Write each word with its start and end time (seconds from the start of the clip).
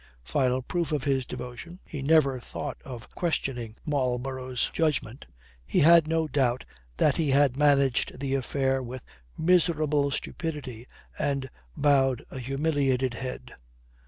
Final 0.25 0.63
proof 0.63 0.91
of 0.91 1.03
his 1.03 1.27
devotion 1.27 1.79
he 1.85 2.01
never 2.01 2.39
thought 2.39 2.81
of 2.83 3.13
questioning 3.13 3.75
Marlborough's 3.85 4.71
judgment. 4.73 5.27
He 5.63 5.81
had 5.81 6.07
no 6.07 6.27
doubt 6.27 6.65
that 6.97 7.17
he 7.17 7.29
had 7.29 7.55
managed 7.55 8.19
the 8.19 8.33
affair 8.33 8.81
with 8.81 9.03
miserable 9.37 10.09
stupidity, 10.09 10.87
and 11.19 11.51
bowed 11.77 12.25
a 12.31 12.39
humiliated 12.39 13.13
head. 13.13 13.53